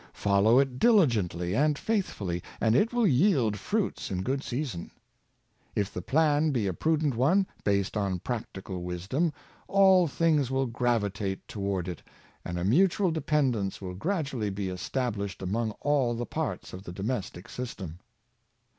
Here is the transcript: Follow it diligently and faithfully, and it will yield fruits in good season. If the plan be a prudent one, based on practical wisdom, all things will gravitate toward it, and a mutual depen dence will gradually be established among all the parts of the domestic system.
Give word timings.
Follow 0.13 0.57
it 0.57 0.79
diligently 0.79 1.55
and 1.55 1.77
faithfully, 1.77 2.41
and 2.59 2.73
it 2.75 2.91
will 2.91 3.05
yield 3.05 3.55
fruits 3.59 4.09
in 4.09 4.23
good 4.23 4.43
season. 4.43 4.89
If 5.75 5.93
the 5.93 6.01
plan 6.01 6.49
be 6.49 6.65
a 6.65 6.73
prudent 6.73 7.13
one, 7.15 7.45
based 7.63 7.95
on 7.95 8.17
practical 8.17 8.81
wisdom, 8.81 9.31
all 9.67 10.07
things 10.07 10.49
will 10.49 10.65
gravitate 10.65 11.47
toward 11.47 11.87
it, 11.87 12.01
and 12.43 12.57
a 12.57 12.65
mutual 12.65 13.11
depen 13.11 13.51
dence 13.51 13.79
will 13.79 13.93
gradually 13.93 14.49
be 14.49 14.69
established 14.69 15.43
among 15.43 15.69
all 15.81 16.15
the 16.15 16.25
parts 16.25 16.73
of 16.73 16.81
the 16.83 16.91
domestic 16.91 17.47
system. 17.47 17.99